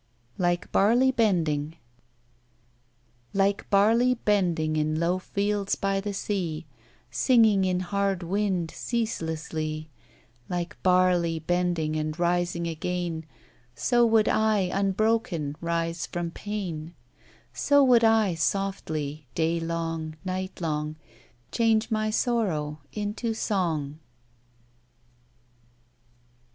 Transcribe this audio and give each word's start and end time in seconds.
"Like 0.39 0.71
Barley 0.71 1.11
Bending" 1.11 1.75
Like 3.35 3.69
barley 3.69 4.15
bending 4.15 4.75
In 4.75 4.99
low 4.99 5.19
fields 5.19 5.75
by 5.75 6.01
the 6.01 6.11
sea, 6.11 6.65
Singing 7.11 7.65
in 7.65 7.81
hard 7.81 8.23
wind 8.23 8.71
Ceaselessly; 8.71 9.91
Like 10.49 10.81
barley 10.81 11.37
bending 11.37 11.95
And 11.97 12.17
rising 12.17 12.65
again, 12.65 13.27
So 13.75 14.03
would 14.03 14.27
I, 14.27 14.71
unbroken, 14.73 15.55
Rise 15.61 16.07
from 16.07 16.31
pain; 16.31 16.95
So 17.53 17.83
would 17.83 18.03
I 18.03 18.33
softly, 18.33 19.27
Day 19.35 19.59
long, 19.59 20.15
night 20.25 20.61
long, 20.61 20.95
Change 21.51 21.91
my 21.91 22.09
sorrow 22.09 22.79
Into 22.91 23.35
song. 23.35 23.99